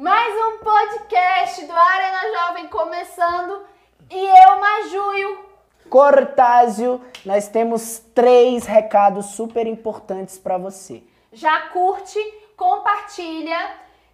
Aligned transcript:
Mais 0.00 0.32
um 0.32 0.58
podcast 0.58 1.64
do 1.64 1.72
Arena 1.72 2.20
Jovem 2.32 2.68
começando 2.68 3.66
e 4.08 4.26
eu, 4.26 4.60
Majuio. 4.60 5.44
Cortázio, 5.90 7.04
nós 7.26 7.48
temos 7.48 7.98
três 8.14 8.64
recados 8.64 9.26
super 9.30 9.66
importantes 9.66 10.38
para 10.38 10.56
você. 10.56 11.02
Já 11.32 11.62
curte, 11.70 12.16
compartilha, 12.56 13.58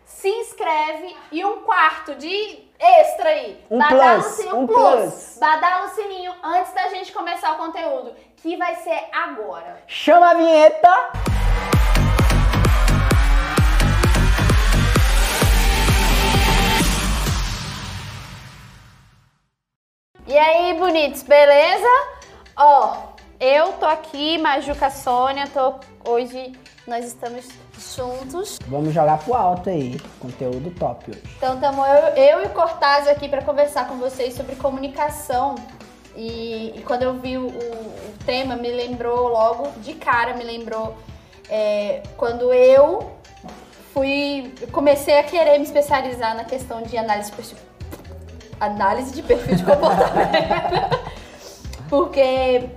se 0.07 0.31
inscreve 0.31 1.15
e 1.31 1.45
um 1.45 1.59
quarto 1.59 2.15
de 2.15 2.67
extra 2.79 3.29
aí. 3.29 3.63
Um 3.71 3.79
Badala 3.79 4.23
plus, 4.23 4.37
sininho, 4.37 4.57
um 4.57 4.67
plus. 4.67 4.81
plus. 4.81 5.39
Badala 5.39 5.85
o 5.85 5.89
sininho 5.91 6.35
antes 6.43 6.73
da 6.73 6.89
gente 6.89 7.13
começar 7.13 7.53
o 7.53 7.59
conteúdo, 7.59 8.15
que 8.39 8.57
vai 8.57 8.75
ser 8.77 9.11
agora. 9.13 9.83
Chama 9.87 10.31
a 10.31 10.35
vinheta! 10.35 11.34
E 20.27 20.39
aí, 20.39 20.73
bonitos, 20.79 21.23
beleza? 21.23 21.87
Ó, 22.57 22.97
eu 23.39 23.75
tô 23.75 23.85
aqui, 23.85 24.39
Majuca 24.39 24.89
Sônia, 24.89 25.47
tô 25.49 25.75
hoje 26.09 26.53
nós 26.87 27.05
estamos 27.05 27.47
juntos. 27.95 28.59
Vamos 28.67 28.95
jogar 28.95 29.19
pro 29.19 29.35
alto 29.35 29.69
aí, 29.69 30.01
conteúdo 30.19 30.71
top 30.79 31.11
hoje. 31.11 31.23
Então 31.37 31.55
estamos 31.57 31.87
eu, 31.87 32.25
eu 32.25 32.43
e 32.43 32.47
o 32.47 32.51
Cortázio 32.51 33.13
aqui 33.13 33.29
para 33.29 33.43
conversar 33.43 33.87
com 33.87 33.97
vocês 33.97 34.33
sobre 34.33 34.57
comunicação. 34.57 35.57
E, 36.17 36.73
e 36.75 36.83
quando 36.87 37.03
eu 37.03 37.15
vi 37.15 37.37
o, 37.37 37.49
o, 37.49 38.15
tema, 38.25 38.57
me 38.57 38.71
lembrou 38.71 39.29
logo, 39.29 39.71
de 39.81 39.93
cara, 39.93 40.33
me 40.33 40.45
lembrou 40.45 40.97
é, 41.51 42.03
quando 42.17 42.51
eu 42.51 43.13
fui. 43.93 44.55
comecei 44.73 45.19
a 45.19 45.23
querer 45.23 45.59
me 45.59 45.65
especializar 45.65 46.35
na 46.35 46.45
questão 46.45 46.83
de 46.83 46.97
análise 46.97 47.31
análise 48.61 49.13
de, 49.13 49.23
perfil 49.23 49.57
de 49.57 49.65
comportamento. 49.65 50.99
Porque 51.89 52.69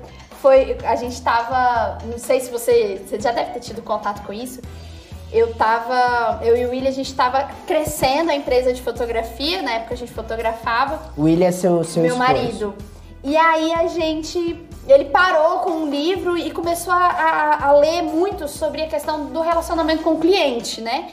foi. 0.41 0.77
A 0.83 0.95
gente 0.95 1.21
tava. 1.21 1.97
Não 2.05 2.17
sei 2.17 2.39
se 2.39 2.51
você. 2.51 3.01
Você 3.05 3.19
já 3.19 3.31
deve 3.31 3.51
ter 3.51 3.59
tido 3.59 3.81
contato 3.81 4.25
com 4.25 4.33
isso 4.33 4.61
eu 5.31 5.53
tava. 5.53 6.43
Eu 6.43 6.55
e 6.55 6.65
o 6.65 6.69
William, 6.69 6.89
a 6.89 6.93
gente 6.93 7.13
tava 7.13 7.49
crescendo 7.65 8.31
a 8.31 8.35
empresa 8.35 8.73
de 8.73 8.81
fotografia, 8.81 9.61
na 9.61 9.73
época 9.73 9.93
a 9.93 9.97
gente 9.97 10.13
fotografava. 10.13 11.11
O 11.17 11.23
William 11.23 11.47
é 11.47 11.51
seu, 11.51 11.83
seu 11.83 12.03
Meu 12.03 12.13
esposo. 12.13 12.33
marido. 12.33 12.75
E 13.23 13.35
aí 13.35 13.73
a 13.73 13.87
gente. 13.87 14.65
Ele 14.87 15.05
parou 15.05 15.59
com 15.59 15.71
um 15.71 15.89
livro 15.89 16.37
e 16.37 16.49
começou 16.49 16.93
a, 16.93 17.07
a, 17.07 17.67
a 17.67 17.71
ler 17.73 18.03
muito 18.03 18.47
sobre 18.47 18.83
a 18.83 18.87
questão 18.87 19.25
do 19.25 19.41
relacionamento 19.41 20.01
com 20.01 20.11
o 20.11 20.19
cliente, 20.19 20.79
né? 20.79 21.09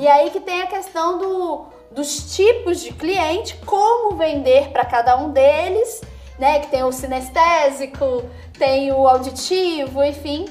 E 0.00 0.08
aí 0.08 0.30
que 0.30 0.40
tem 0.40 0.60
a 0.62 0.66
questão 0.66 1.18
do, 1.18 1.66
dos 1.94 2.34
tipos 2.34 2.80
de 2.80 2.92
cliente, 2.92 3.56
como 3.66 4.16
vender 4.16 4.70
para 4.70 4.84
cada 4.84 5.16
um 5.16 5.30
deles, 5.30 6.00
né? 6.38 6.60
Que 6.60 6.68
tem 6.68 6.82
o 6.82 6.92
sinestésico, 6.92 8.24
tem 8.58 8.92
o 8.92 9.06
auditivo, 9.06 10.02
enfim. 10.02 10.46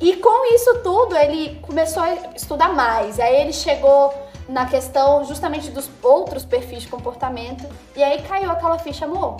E 0.00 0.16
com 0.16 0.54
isso 0.54 0.82
tudo, 0.82 1.16
ele 1.16 1.60
começou 1.62 2.02
a 2.02 2.14
estudar 2.34 2.68
mais. 2.74 3.20
Aí 3.20 3.40
ele 3.40 3.52
chegou 3.52 4.12
na 4.48 4.66
questão 4.66 5.24
justamente 5.24 5.70
dos 5.70 5.88
outros 6.02 6.44
perfis 6.44 6.82
de 6.82 6.88
comportamento. 6.88 7.64
E 7.96 8.02
aí 8.02 8.22
caiu 8.22 8.50
aquela 8.50 8.78
ficha, 8.78 9.04
amor. 9.04 9.36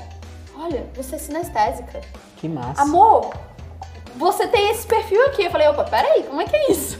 Olha, 0.56 0.86
você 0.94 1.16
é 1.16 1.19
sinestésica. 1.19 2.00
Que 2.36 2.48
massa. 2.48 2.83
Amor, 2.83 3.34
você 4.16 4.47
tem 4.47 4.70
esse 4.70 4.86
perfil 4.86 5.25
aqui. 5.27 5.44
Eu 5.44 5.50
falei, 5.50 5.69
opa, 5.69 5.84
peraí, 5.84 6.22
como 6.22 6.41
é 6.41 6.44
que 6.44 6.56
é 6.56 6.70
isso? 6.70 6.98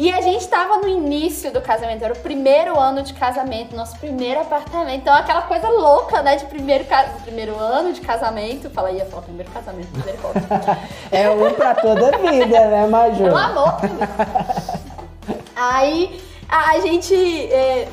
E 0.00 0.12
a 0.12 0.20
gente 0.20 0.46
tava 0.46 0.76
no 0.76 0.86
início 0.88 1.50
do 1.52 1.60
casamento, 1.60 2.04
era 2.04 2.14
o 2.14 2.18
primeiro 2.20 2.78
ano 2.78 3.02
de 3.02 3.12
casamento, 3.14 3.74
nosso 3.74 3.98
primeiro 3.98 4.40
apartamento. 4.40 5.00
Então, 5.00 5.12
aquela 5.12 5.42
coisa 5.42 5.68
louca, 5.68 6.22
né, 6.22 6.36
de 6.36 6.44
primeiro, 6.44 6.84
ca- 6.84 7.08
primeiro 7.24 7.56
ano 7.58 7.92
de 7.92 8.00
casamento. 8.00 8.70
Fala, 8.70 8.92
ia 8.92 9.04
falar 9.06 9.22
primeiro 9.22 9.50
casamento, 9.50 9.88
primeiro 9.88 10.16
encontro. 10.18 10.40
É 11.10 11.28
um 11.28 11.52
pra 11.52 11.74
toda 11.74 12.14
a 12.14 12.18
vida, 12.18 12.66
né, 12.68 12.86
Maju? 12.86 13.24
Pelo 13.24 13.36
amor. 13.36 13.74
Aí 15.56 16.22
a 16.48 16.78
gente 16.80 17.14
é, 17.52 17.88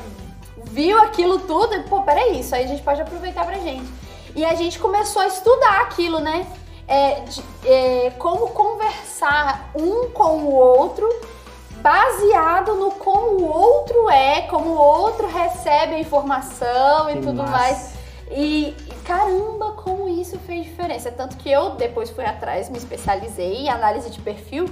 viu 0.64 0.98
aquilo 1.02 1.40
tudo 1.40 1.74
e, 1.74 1.82
pô, 1.82 2.02
peraí, 2.02 2.38
isso 2.38 2.54
aí 2.54 2.64
a 2.64 2.68
gente 2.68 2.82
pode 2.82 3.00
aproveitar 3.02 3.44
pra 3.44 3.54
gente. 3.58 3.90
E 4.36 4.44
a 4.44 4.54
gente 4.54 4.78
começou 4.78 5.22
a 5.22 5.26
estudar 5.26 5.80
aquilo, 5.80 6.20
né? 6.20 6.46
É, 6.86 7.20
de- 7.22 7.42
é, 7.64 8.12
como 8.18 8.48
conversar 8.50 9.70
um 9.74 10.08
com 10.10 10.36
o 10.44 10.54
outro 10.54 11.08
baseado 11.86 12.74
no 12.74 12.90
como 12.90 13.42
o 13.42 13.44
outro 13.46 14.10
é, 14.10 14.42
como 14.42 14.70
o 14.70 14.76
outro 14.76 15.28
recebe 15.28 15.94
a 15.94 16.00
informação 16.00 17.08
e 17.08 17.14
Que 17.14 17.20
tudo 17.20 17.44
massa. 17.44 17.52
mais. 17.52 17.94
E 18.28 18.74
caramba, 19.04 19.70
como 19.70 20.08
isso 20.08 20.36
fez 20.40 20.64
diferença. 20.64 21.12
Tanto 21.12 21.36
que 21.36 21.48
eu 21.48 21.76
depois 21.76 22.10
fui 22.10 22.24
atrás, 22.24 22.68
me 22.68 22.76
especializei 22.76 23.58
em 23.58 23.68
análise 23.68 24.10
de 24.10 24.18
perfil, 24.20 24.68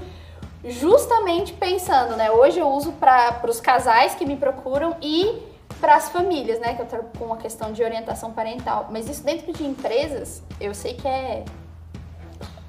justamente 0.64 1.52
pensando, 1.52 2.16
né? 2.16 2.32
Hoje 2.32 2.58
eu 2.58 2.68
uso 2.68 2.90
para 2.90 3.40
os 3.48 3.60
casais 3.60 4.16
que 4.16 4.26
me 4.26 4.34
procuram 4.34 4.96
e 5.00 5.40
para 5.80 5.94
as 5.94 6.08
famílias, 6.08 6.58
né? 6.58 6.74
Que 6.74 6.82
eu 6.82 6.86
trabalho 6.86 7.12
com 7.16 7.32
a 7.32 7.36
questão 7.36 7.70
de 7.72 7.84
orientação 7.84 8.32
parental. 8.32 8.88
Mas 8.90 9.08
isso 9.08 9.22
dentro 9.22 9.52
de 9.52 9.64
empresas, 9.64 10.42
eu 10.60 10.74
sei 10.74 10.94
que 10.94 11.06
é, 11.06 11.44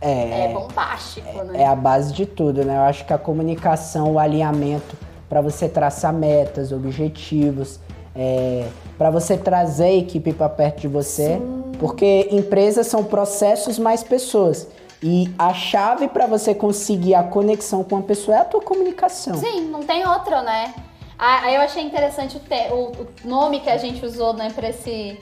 é, 0.07 0.45
É, 0.45 0.53
bombástico, 0.53 1.43
né? 1.43 1.61
é 1.61 1.65
a 1.65 1.75
base 1.75 2.13
de 2.13 2.25
tudo, 2.25 2.63
né? 2.63 2.77
Eu 2.77 2.81
acho 2.83 3.05
que 3.05 3.13
a 3.13 3.17
comunicação, 3.17 4.13
o 4.13 4.19
alinhamento 4.19 4.95
para 5.27 5.41
você 5.41 5.67
traçar 5.67 6.13
metas, 6.13 6.71
objetivos, 6.71 7.79
é, 8.15 8.67
para 8.97 9.09
você 9.09 9.35
trazer 9.37 9.85
a 9.85 9.93
equipe 9.93 10.31
para 10.33 10.47
perto 10.49 10.81
de 10.81 10.87
você, 10.87 11.41
porque 11.79 12.29
empresas 12.31 12.87
são 12.87 13.03
processos 13.03 13.77
mais 13.79 14.03
pessoas. 14.03 14.67
E 15.03 15.29
a 15.37 15.53
chave 15.53 16.07
para 16.07 16.25
você 16.25 16.55
conseguir 16.55 17.15
a 17.15 17.23
conexão 17.23 17.83
com 17.83 17.97
a 17.97 18.01
pessoa 18.01 18.37
é 18.37 18.39
a 18.41 18.45
tua 18.45 18.61
comunicação. 18.61 19.35
Sim, 19.35 19.61
não 19.69 19.81
tem 19.83 20.07
outra, 20.07 20.41
né? 20.41 20.73
Ah, 21.19 21.41
Aí 21.43 21.55
eu 21.55 21.61
achei 21.61 21.83
interessante 21.83 22.37
o, 22.37 22.39
te- 22.39 22.71
o- 22.71 22.91
o 22.91 23.07
nome 23.27 23.59
que 23.59 23.69
a 23.69 23.77
gente 23.77 24.05
usou 24.05 24.33
né, 24.33 24.51
para 24.55 24.69
esse, 24.69 25.19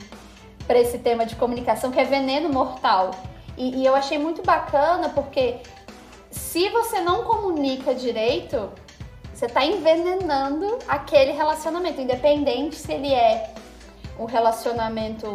pra 0.66 0.78
esse 0.78 0.98
tema 0.98 1.26
de 1.26 1.34
comunicação, 1.36 1.90
que 1.90 1.98
é 2.00 2.04
veneno 2.04 2.48
mortal. 2.52 3.10
E, 3.56 3.76
e 3.82 3.86
eu 3.86 3.94
achei 3.94 4.18
muito 4.18 4.42
bacana 4.42 5.08
porque 5.10 5.58
se 6.30 6.68
você 6.70 7.00
não 7.00 7.24
comunica 7.24 7.94
direito, 7.94 8.70
você 9.32 9.46
tá 9.46 9.64
envenenando 9.64 10.78
aquele 10.88 11.32
relacionamento, 11.32 12.00
independente 12.00 12.76
se 12.76 12.92
ele 12.92 13.12
é 13.12 13.52
um 14.18 14.24
relacionamento 14.24 15.32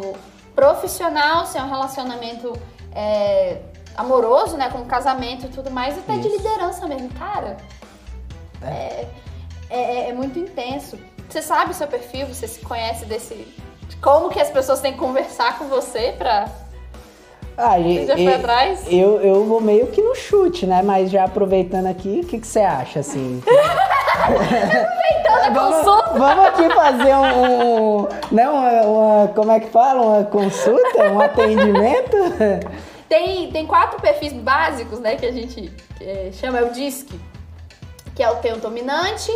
profissional, 0.54 1.46
se 1.46 1.56
é 1.58 1.62
um 1.62 1.68
relacionamento 1.70 2.52
é, 2.94 3.60
amoroso, 3.96 4.56
né, 4.56 4.68
com 4.70 4.84
casamento 4.84 5.46
e 5.46 5.48
tudo 5.48 5.70
mais, 5.70 5.98
até 5.98 6.14
de 6.16 6.28
Isso. 6.28 6.36
liderança 6.36 6.86
mesmo, 6.86 7.08
cara. 7.10 7.56
É, 8.62 9.06
é- 9.70 10.08
é 10.08 10.12
muito 10.12 10.38
intenso. 10.38 10.98
Você 11.28 11.40
sabe 11.42 11.70
o 11.70 11.74
seu 11.74 11.86
perfil, 11.86 12.26
você 12.26 12.48
se 12.48 12.60
conhece 12.60 13.04
desse. 13.04 13.34
de 13.88 13.96
Como 13.96 14.28
que 14.30 14.40
as 14.40 14.50
pessoas 14.50 14.80
têm 14.80 14.92
que 14.92 14.98
conversar 14.98 15.58
com 15.58 15.66
você 15.68 16.12
pra. 16.16 16.48
Ah, 17.60 17.76
Você 17.78 17.82
e- 17.88 18.06
já 18.06 18.14
foi 18.14 18.24
e- 18.24 18.34
atrás? 18.34 18.84
Eu, 18.88 19.20
eu 19.20 19.44
vou 19.44 19.60
meio 19.60 19.86
que 19.88 20.00
no 20.00 20.14
chute, 20.14 20.66
né? 20.66 20.82
Mas 20.82 21.10
já 21.10 21.24
aproveitando 21.24 21.86
aqui, 21.86 22.22
o 22.24 22.26
que, 22.26 22.38
que 22.38 22.46
você 22.46 22.60
acha, 22.60 23.00
assim? 23.00 23.42
Então, 25.20 25.54
vamos, 25.54 25.76
consulta! 25.84 26.18
vamos 26.18 26.44
aqui 26.46 26.74
fazer 26.74 27.14
um, 27.14 28.00
um- 28.02 28.08
né, 28.30 28.48
uma, 28.48 28.82
uma- 28.82 29.28
como 29.28 29.50
é 29.50 29.60
que 29.60 29.68
fala? 29.70 30.00
Uma 30.02 30.24
consulta, 30.24 31.04
um 31.12 31.20
atendimento? 31.20 32.16
Tem, 33.08 33.50
tem 33.50 33.66
quatro 33.66 34.00
perfis 34.00 34.32
básicos, 34.32 35.00
né, 35.00 35.16
que 35.16 35.26
a 35.26 35.32
gente 35.32 35.72
é, 36.00 36.30
chama, 36.32 36.58
é 36.58 36.62
o 36.62 36.70
DISC, 36.70 37.08
que 38.14 38.22
é 38.22 38.30
o 38.30 38.36
tem 38.36 38.52
o 38.52 38.58
dominante, 38.58 39.32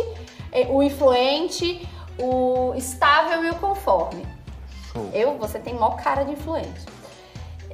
é, 0.49 0.65
o 0.69 0.81
influente, 0.81 1.85
o 2.17 2.73
estável 2.77 3.43
e 3.43 3.49
o 3.49 3.55
conforme. 3.55 4.25
Show. 4.93 5.09
Eu, 5.13 5.37
você 5.37 5.59
tem 5.59 5.73
mó 5.73 5.89
cara 5.89 6.23
de 6.23 6.31
influente. 6.31 6.85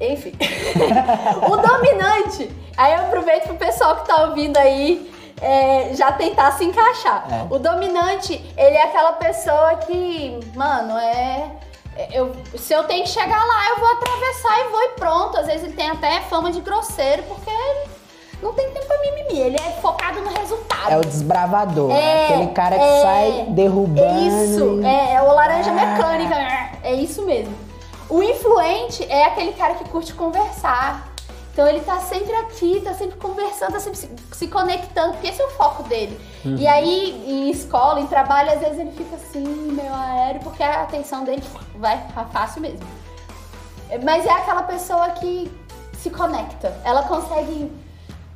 Enfim. 0.02 0.34
o 1.48 1.58
dominante, 1.58 2.52
aí 2.76 2.94
eu 2.96 3.02
aproveito 3.02 3.44
pro 3.46 3.56
pessoal 3.56 3.98
que 3.98 4.08
tá 4.08 4.24
ouvindo 4.26 4.58
aí 4.58 5.10
é, 5.42 5.92
já 5.94 6.12
tentar 6.12 6.52
se 6.54 6.64
encaixar. 6.66 7.26
É. 7.32 7.54
O 7.54 7.60
dominante, 7.60 8.34
ele 8.58 8.76
é 8.76 8.84
aquela 8.84 9.14
pessoa 9.14 9.76
que, 9.76 10.40
mano, 10.56 10.98
é. 10.98 11.52
é, 11.98 12.08
Eu, 12.14 12.32
se 12.56 12.74
eu 12.74 12.84
tenho 12.84 13.04
que 13.04 13.10
chegar 13.10 13.44
lá, 13.46 13.70
eu 13.70 13.80
vou 13.80 13.90
atravessar 13.92 14.60
e 14.60 14.70
vou 14.70 14.82
e 14.84 14.90
pronto. 14.90 15.38
Às 15.38 15.48
vezes 15.48 15.64
ele 15.64 15.74
tem 15.74 15.90
até 15.90 16.22
fama 16.22 16.52
de 16.52 16.62
grosseiro, 16.62 17.24
porque 17.24 17.50
ele 17.50 17.90
não 18.42 18.54
tem 18.54 18.70
tempo 18.72 18.86
pra 18.88 18.98
mimimi. 19.00 19.40
Ele 19.40 19.56
é 19.58 19.72
focado 19.82 20.20
no 20.22 20.30
resultado. 20.30 20.92
É 20.92 20.98
o 20.98 21.02
desbravador, 21.02 21.90
né? 21.90 22.00
É, 22.00 22.26
aquele 22.26 22.48
cara 22.52 22.76
que 22.78 22.84
é, 22.84 23.02
sai 23.02 23.46
derrubando. 23.50 24.28
Isso, 24.28 24.82
é, 24.86 25.14
é 25.16 25.22
o 25.22 25.34
laranja 25.34 25.72
Ah. 25.72 25.74
mecânica, 25.74 26.36
é 26.84 26.94
isso 26.94 27.24
mesmo. 27.24 27.71
O 28.12 28.22
influente 28.22 29.06
é 29.10 29.24
aquele 29.24 29.54
cara 29.54 29.76
que 29.76 29.86
curte 29.86 30.14
conversar, 30.14 31.08
Então 31.54 31.66
ele 31.66 31.80
tá 31.80 32.00
sempre 32.02 32.34
aqui, 32.34 32.82
tá 32.82 32.94
sempre 32.94 33.18
conversando, 33.18 33.72
tá 33.72 33.80
sempre 33.80 34.00
se, 34.00 34.10
se 34.34 34.48
conectando, 34.48 35.14
porque 35.14 35.28
esse 35.28 35.42
é 35.42 35.46
o 35.46 35.50
foco 35.52 35.84
dele. 35.84 36.20
Uhum. 36.44 36.58
E 36.58 36.68
aí, 36.68 37.24
em 37.26 37.50
escola, 37.50 38.02
em 38.02 38.08
trabalho, 38.08 38.52
às 38.52 38.60
vezes 38.60 38.80
ele 38.80 38.92
fica 38.92 39.16
assim, 39.16 39.44
meio 39.46 39.94
aéreo, 39.94 40.42
porque 40.42 40.62
a 40.62 40.82
atenção 40.82 41.24
dele 41.24 41.42
vai 41.76 42.06
fácil 42.34 42.62
mesmo. 42.62 42.86
Mas 44.04 44.26
é 44.26 44.32
aquela 44.32 44.64
pessoa 44.64 45.10
que 45.12 45.50
se 45.98 46.10
conecta. 46.10 46.78
Ela 46.84 47.04
consegue, 47.04 47.72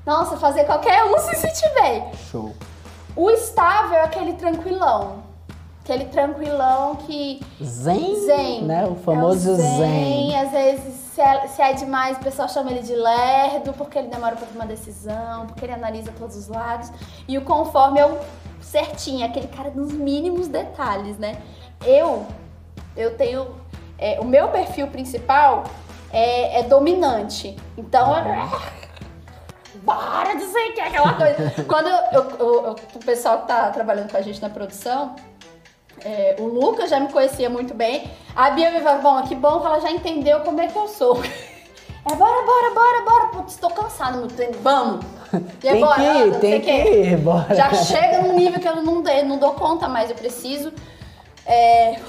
nossa, 0.05 0.37
fazer 0.37 0.63
qualquer 0.63 1.03
um 1.03 1.17
se 1.19 1.35
sentir 1.35 1.73
bem. 1.73 2.11
Show. 2.31 2.55
O 3.13 3.29
estável 3.29 3.97
é 3.97 4.03
aquele 4.03 4.33
tranquilão. 4.33 5.24
Aquele 5.85 6.05
tranquilão 6.05 6.95
que. 6.95 7.39
Zen, 7.63 8.15
Zen. 8.25 8.63
né? 8.63 8.87
O 8.87 8.95
famoso 8.95 9.51
é 9.51 9.53
o 9.53 9.55
zen. 9.55 9.77
zen. 9.77 10.35
Às 10.39 10.49
vezes, 10.51 10.93
se 11.13 11.21
é, 11.21 11.47
se 11.47 11.61
é 11.61 11.73
demais, 11.73 12.17
o 12.17 12.21
pessoal 12.21 12.49
chama 12.49 12.71
ele 12.71 12.81
de 12.81 12.95
lerdo, 12.95 13.71
porque 13.73 13.99
ele 13.99 14.07
demora 14.07 14.35
pra 14.35 14.47
tomar 14.47 14.65
decisão, 14.65 15.45
porque 15.45 15.63
ele 15.63 15.73
analisa 15.73 16.11
todos 16.17 16.35
os 16.35 16.47
lados. 16.47 16.91
E 17.27 17.37
o 17.37 17.43
conforme 17.43 17.99
é 17.99 18.05
o 18.07 18.17
certinho, 18.59 19.21
é 19.21 19.27
aquele 19.27 19.47
cara 19.47 19.69
dos 19.69 19.91
mínimos 19.91 20.47
detalhes, 20.47 21.19
né? 21.19 21.37
Eu, 21.85 22.25
eu 22.97 23.15
tenho. 23.15 23.55
é, 23.99 24.19
o 24.19 24.25
meu 24.25 24.47
perfil 24.47 24.87
principal 24.87 25.65
é, 26.11 26.61
é 26.61 26.63
dominante. 26.63 27.55
Então, 27.77 28.11
bora 29.83 30.33
dizer 30.35 30.73
que 30.73 30.81
é 30.81 30.87
aquela 30.87 31.13
coisa. 31.13 31.63
Quando 31.69 31.89
eu, 31.89 31.97
eu- 32.11 32.29
eu- 32.39 32.65
eu- 32.65 32.75
o 32.95 32.99
pessoal 33.05 33.41
que 33.41 33.47
tá 33.49 33.69
trabalhando 33.69 34.09
com 34.09 34.17
a 34.17 34.21
gente 34.21 34.41
na 34.41 34.49
produção, 34.49 35.15
é, 36.05 36.35
o 36.39 36.45
Lucas 36.45 36.89
já 36.89 36.99
me 36.99 37.11
conhecia 37.11 37.49
muito 37.49 37.73
bem. 37.73 38.09
A 38.35 38.51
Bia 38.51 38.69
me 38.69 38.79
falou, 38.81 39.01
bom, 39.01 39.21
que 39.23 39.33
bom 39.35 39.59
que 39.59 39.65
ela 39.65 39.79
já 39.81 39.91
entendeu 39.91 40.41
como 40.41 40.61
é 40.61 40.67
que 40.67 40.77
eu 40.77 40.87
sou. 40.87 41.21
É, 42.07 42.13
bora, 42.13 42.45
bora, 42.45 42.71
bora, 42.75 43.01
bora. 43.03 43.27
Putz, 43.29 43.53
estou 43.53 43.71
cansada 43.71 44.27
treino. 44.27 44.53
Vamos. 44.61 45.03
E 45.33 45.39
Tem 45.59 45.81
bora, 45.81 45.95
que 45.95 46.03
ir, 46.03 46.39
tem 46.39 46.61
que 46.61 46.67
quê. 46.67 47.01
ir, 47.01 47.17
bora. 47.17 47.55
Já 47.55 47.73
chega 47.73 48.21
num 48.21 48.33
nível 48.35 48.59
que 48.59 48.67
eu 48.67 48.75
não, 48.83 49.01
dei, 49.01 49.23
não 49.23 49.39
dou 49.39 49.53
conta 49.53 49.87
mais. 49.87 50.11
Eu 50.11 50.15
preciso 50.15 50.71
é, 51.47 51.99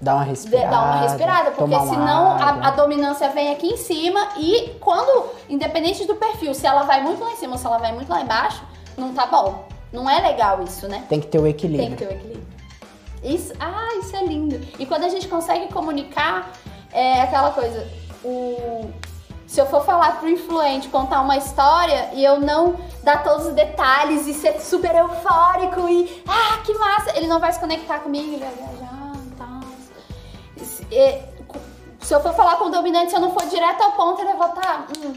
Dá 0.00 0.16
uma 0.16 0.24
respirada. 0.24 0.68
dar 0.68 0.82
uma 0.82 1.00
respirada, 1.02 1.50
porque 1.52 1.78
senão 1.78 2.32
a, 2.32 2.66
a 2.66 2.70
dominância 2.72 3.28
vem 3.28 3.52
aqui 3.52 3.68
em 3.68 3.76
cima 3.76 4.30
e 4.36 4.70
quando, 4.80 5.30
independente 5.48 6.04
do 6.04 6.16
perfil, 6.16 6.52
se 6.52 6.66
ela 6.66 6.82
vai 6.82 7.00
muito 7.04 7.22
lá 7.22 7.30
em 7.30 7.36
cima 7.36 7.52
ou 7.52 7.58
se 7.58 7.64
ela 7.64 7.78
vai 7.78 7.92
muito 7.92 8.08
lá 8.10 8.20
embaixo, 8.20 8.60
não 8.96 9.14
tá 9.14 9.26
bom. 9.26 9.64
Não 9.92 10.10
é 10.10 10.20
legal 10.20 10.60
isso, 10.64 10.88
né? 10.88 11.04
Tem 11.08 11.20
que 11.20 11.28
ter 11.28 11.38
o 11.38 11.46
equilíbrio. 11.46 11.90
Tem 11.90 11.96
que 11.96 12.04
ter 12.04 12.12
o 12.12 12.16
equilíbrio. 12.16 12.46
Isso, 13.22 13.52
ah, 13.60 13.88
isso 14.00 14.16
é 14.16 14.24
lindo. 14.24 14.60
E 14.78 14.84
quando 14.86 15.04
a 15.04 15.08
gente 15.08 15.28
consegue 15.28 15.72
comunicar, 15.72 16.50
é 16.92 17.22
aquela 17.22 17.50
coisa, 17.52 17.86
o, 18.24 18.90
se 19.46 19.60
eu 19.60 19.66
for 19.66 19.84
falar 19.84 20.18
pro 20.18 20.28
influente, 20.28 20.88
contar 20.88 21.20
uma 21.20 21.36
história 21.36 22.10
e 22.14 22.24
eu 22.24 22.40
não 22.40 22.74
dar 23.04 23.22
todos 23.22 23.46
os 23.46 23.52
detalhes 23.54 24.26
e 24.26 24.34
ser 24.34 24.60
super 24.60 24.94
eufórico 24.94 25.88
e, 25.88 26.22
ah, 26.26 26.58
que 26.64 26.74
massa, 26.74 27.16
ele 27.16 27.26
não 27.26 27.38
vai 27.38 27.52
se 27.52 27.60
conectar 27.60 28.00
comigo, 28.00 28.34
ele 28.34 28.44
vai 28.44 28.54
viajar 28.54 29.12
e 29.26 29.30
tal. 29.36 30.64
Se- 30.64 30.86
e, 30.90 31.32
Se 32.04 32.12
eu 32.14 32.20
for 32.20 32.34
falar 32.34 32.56
com 32.56 32.64
o 32.64 32.70
dominante, 32.70 33.10
se 33.10 33.16
eu 33.16 33.20
não 33.20 33.30
for 33.32 33.46
direto 33.46 33.80
ao 33.80 33.92
ponto, 33.92 34.20
ele 34.20 34.34
vai 34.34 34.48
estar, 34.48 34.86
hum, 34.98 35.12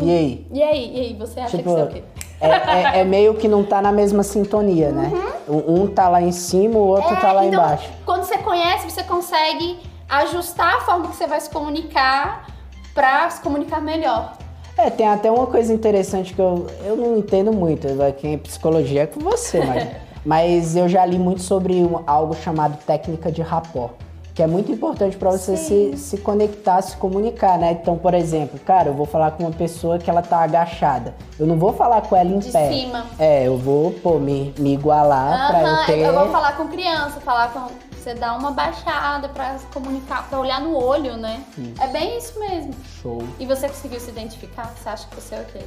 E 0.00 0.10
aí? 0.10 0.46
e 0.50 0.62
aí, 0.62 0.96
e 0.96 1.00
aí, 1.00 1.14
você 1.14 1.40
acha 1.40 1.58
Tipo, 1.58 1.62
que 1.64 1.68
você 1.76 1.80
é 1.80 1.84
o 1.84 1.88
quê? 1.88 2.04
É, 2.40 2.48
é- 2.48 3.00
é 3.00 3.04
meio 3.04 3.34
que 3.34 3.48
não 3.48 3.64
tá 3.64 3.80
na 3.82 3.90
mesma 3.92 4.22
sintonia, 4.22 4.90
né? 4.90 5.10
Um 5.48 5.82
um 5.82 5.86
tá 5.86 6.08
lá 6.08 6.20
em 6.22 6.32
cima, 6.32 6.78
o 6.78 6.86
outro 6.86 7.16
tá 7.16 7.32
lá 7.32 7.44
então, 7.44 7.62
embaixo. 7.62 7.88
Quando 8.04 8.24
você 8.24 8.38
conhece, 8.38 8.90
você 8.90 9.02
consegue 9.02 9.78
ajustar 10.08 10.76
a 10.76 10.80
forma 10.80 11.08
que 11.08 11.16
você 11.16 11.26
vai 11.26 11.40
se 11.40 11.50
comunicar 11.50 12.46
pra 12.94 13.28
se 13.30 13.40
comunicar 13.40 13.80
melhor. 13.80 14.36
É, 14.76 14.90
tem 14.90 15.08
até 15.08 15.30
uma 15.30 15.46
coisa 15.46 15.72
interessante 15.72 16.34
que 16.34 16.40
eu, 16.40 16.66
eu 16.84 16.96
não 16.96 17.16
entendo 17.18 17.52
muito. 17.52 17.88
Quem 18.18 18.34
é 18.34 18.36
psicologia 18.38 19.02
é 19.02 19.06
com 19.06 19.20
você, 19.20 19.64
mas, 19.64 19.88
mas 20.24 20.76
eu 20.76 20.88
já 20.88 21.04
li 21.04 21.18
muito 21.18 21.42
sobre 21.42 21.74
algo 22.06 22.34
chamado 22.36 22.78
técnica 22.86 23.30
de 23.32 23.42
rapport. 23.42 23.92
Que 24.38 24.42
é 24.44 24.46
muito 24.46 24.70
importante 24.70 25.16
para 25.16 25.32
você 25.32 25.56
Sim. 25.56 25.96
se, 25.96 25.98
se 25.98 26.18
conectar, 26.18 26.80
se 26.80 26.96
comunicar, 26.96 27.58
né? 27.58 27.72
Então, 27.72 27.98
por 27.98 28.14
exemplo, 28.14 28.56
cara, 28.60 28.90
eu 28.90 28.94
vou 28.94 29.04
falar 29.04 29.32
com 29.32 29.42
uma 29.42 29.50
pessoa 29.50 29.98
que 29.98 30.08
ela 30.08 30.22
tá 30.22 30.38
agachada. 30.44 31.12
Eu 31.36 31.44
não 31.44 31.58
vou 31.58 31.72
falar 31.72 32.02
com 32.02 32.14
ela 32.14 32.30
em 32.30 32.38
De 32.38 32.52
pé. 32.52 32.70
cima. 32.70 33.04
É, 33.18 33.48
eu 33.48 33.58
vou, 33.58 33.90
pô, 33.94 34.20
me, 34.20 34.54
me 34.56 34.74
igualar 34.74 35.48
pra 35.48 35.58
Aham, 35.58 35.80
eu 35.80 35.86
ter. 35.86 35.98
eu 36.06 36.14
vou 36.14 36.28
falar 36.30 36.56
com 36.56 36.68
criança, 36.68 37.20
falar 37.20 37.52
com. 37.52 37.66
Você 37.96 38.14
dá 38.14 38.36
uma 38.36 38.52
baixada 38.52 39.28
pra 39.28 39.58
se 39.58 39.66
comunicar, 39.66 40.28
pra 40.28 40.38
olhar 40.38 40.60
no 40.60 40.76
olho, 40.76 41.16
né? 41.16 41.42
É 41.80 41.88
bem 41.88 42.16
isso 42.16 42.38
mesmo. 42.38 42.72
Show. 43.02 43.20
E 43.40 43.44
você 43.44 43.66
conseguiu 43.66 43.98
se 43.98 44.08
identificar? 44.08 44.72
Você 44.80 44.88
acha 44.88 45.08
que 45.08 45.16
você 45.16 45.34
é 45.34 45.40
o 45.40 45.44
quê? 45.46 45.64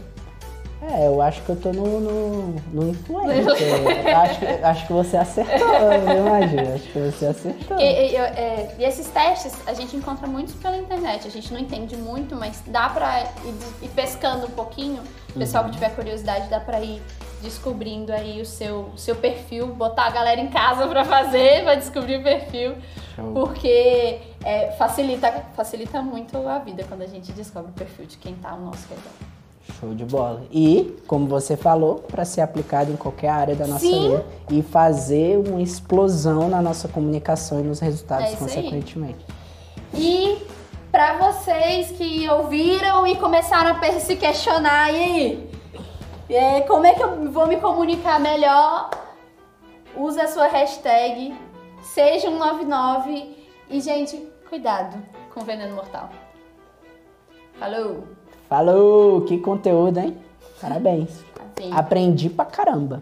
É, 0.81 1.05
eu 1.07 1.21
acho 1.21 1.41
que 1.43 1.49
eu 1.49 1.55
tô 1.55 1.71
no, 1.71 1.99
no, 1.99 2.55
no 2.73 2.89
influencer. 2.89 3.43
Eu 4.11 4.17
acho, 4.17 4.39
que- 4.39 4.45
acho 4.45 4.87
que 4.87 4.93
você 4.93 5.15
acertou, 5.17 5.57
viu, 5.59 6.23
Magia? 6.23 6.73
Acho 6.75 6.87
que 6.91 6.99
você 6.99 7.25
acertou. 7.27 7.79
E, 7.79 7.83
e- 7.83 8.15
eu- 8.15 8.23
é, 8.23 8.75
e 8.79 8.83
esses 8.83 9.07
testes 9.07 9.55
a 9.67 9.73
gente 9.75 9.95
encontra 9.95 10.25
muitos 10.27 10.55
pela 10.55 10.75
internet. 10.75 11.27
A 11.27 11.29
gente 11.31 11.53
não 11.53 11.59
entende 11.59 11.95
muito, 11.95 12.35
mas 12.35 12.63
dá 12.65 12.89
pra 12.89 13.21
ir, 13.45 13.85
ir 13.85 13.89
pescando 13.89 14.47
um 14.47 14.49
pouquinho. 14.49 15.03
O 15.35 15.39
pessoal 15.39 15.63
que 15.65 15.71
tiver 15.71 15.93
curiosidade, 15.95 16.49
dá 16.49 16.59
pra 16.59 16.81
ir 16.81 16.99
descobrindo 17.43 18.11
aí 18.11 18.41
o 18.41 18.45
seu, 18.45 18.91
seu 18.97 19.15
perfil, 19.15 19.67
botar 19.67 20.05
a 20.07 20.09
galera 20.11 20.41
em 20.41 20.47
casa 20.49 20.87
pra 20.87 21.05
fazer, 21.05 21.63
pra 21.63 21.75
descobrir 21.75 22.17
o 22.17 22.23
perfil. 22.23 22.73
Show. 23.15 23.31
Porque 23.33 24.19
é, 24.43 24.71
facilita, 24.79 25.31
facilita 25.55 26.01
muito 26.01 26.47
a 26.47 26.57
vida 26.59 26.83
quando 26.87 27.03
a 27.03 27.07
gente 27.07 27.31
descobre 27.33 27.69
o 27.69 27.73
perfil 27.73 28.05
de 28.07 28.17
quem 28.17 28.33
tá 28.35 28.49
ao 28.51 28.59
nosso 28.59 28.87
redor. 28.89 29.11
Show 29.79 29.93
de 29.93 30.03
bola. 30.05 30.43
E, 30.51 30.97
como 31.07 31.27
você 31.27 31.55
falou, 31.55 31.95
para 31.99 32.25
ser 32.25 32.41
aplicado 32.41 32.91
em 32.91 32.95
qualquer 32.95 33.29
área 33.29 33.55
da 33.55 33.67
nossa 33.67 33.85
Sim. 33.85 34.09
vida 34.09 34.25
e 34.49 34.61
fazer 34.61 35.37
uma 35.37 35.61
explosão 35.61 36.49
na 36.49 36.61
nossa 36.61 36.87
comunicação 36.87 37.59
e 37.59 37.63
nos 37.63 37.79
resultados, 37.79 38.25
É 38.25 38.33
isso 38.33 38.43
aí. 38.43 38.49
consequentemente. 38.49 39.25
E 39.93 40.37
pra 40.91 41.17
vocês 41.17 41.91
que 41.91 42.27
ouviram 42.29 43.05
e 43.05 43.15
começaram 43.15 43.71
a 43.75 43.99
se 43.99 44.15
questionar, 44.15 44.91
e 44.91 44.97
aí? 44.97 45.49
É, 46.29 46.61
como 46.61 46.85
é 46.85 46.93
que 46.93 47.03
eu 47.03 47.31
vou 47.31 47.45
me 47.45 47.57
comunicar 47.57 48.19
melhor? 48.19 48.89
Use 49.95 50.19
a 50.19 50.27
sua 50.27 50.47
hashtag, 50.47 51.35
seja 51.81 52.29
um 52.29 52.37
99 52.37 53.35
e, 53.69 53.81
gente, 53.81 54.17
cuidado 54.49 54.97
com 55.33 55.41
o 55.41 55.43
veneno 55.43 55.75
mortal. 55.75 56.09
Falou! 57.59 58.20
Falou! 58.51 59.21
Que 59.21 59.37
conteúdo, 59.37 59.97
hein? 59.97 60.17
Parabéns. 60.59 61.23
Aprendi 61.71 62.29
pra 62.29 62.43
caramba. 62.43 63.01